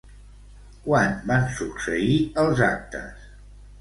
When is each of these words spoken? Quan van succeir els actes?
Quan 0.85 1.13
van 1.31 1.45
succeir 1.59 2.17
els 2.45 2.67
actes? 2.73 3.29